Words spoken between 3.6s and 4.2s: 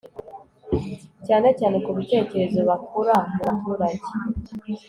baturage